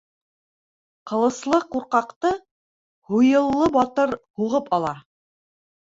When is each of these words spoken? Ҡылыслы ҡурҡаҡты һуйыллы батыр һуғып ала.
Ҡылыслы 1.11 1.59
ҡурҡаҡты 1.75 2.33
һуйыллы 3.13 3.71
батыр 3.79 4.19
һуғып 4.41 4.77
ала. 4.79 4.95